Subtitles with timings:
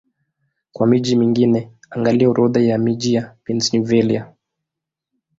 [0.71, 4.33] Kwa miji mingine, angalia Orodha ya miji ya Pennsylvania.